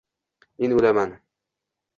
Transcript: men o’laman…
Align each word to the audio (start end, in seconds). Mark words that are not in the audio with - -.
men 0.63 0.73
o’laman… 0.79 1.15